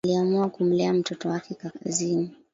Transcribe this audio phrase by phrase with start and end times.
[0.07, 2.31] Aliamua kumleta mtoto wake kazini